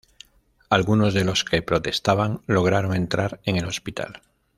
Algunos 0.71 1.13
de 1.13 1.23
los 1.23 1.43
que 1.45 1.61
protestaban 1.61 2.41
lograron 2.47 2.95
entrar 2.95 3.39
en 3.45 3.57
el 3.57 3.65
hospital. 3.67 4.23